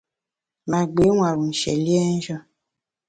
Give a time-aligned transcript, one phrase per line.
[0.69, 2.35] Ma gbi nwar-u nshié liénjù.